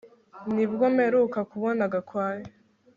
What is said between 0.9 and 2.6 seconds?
mperuka kubona Gakwaya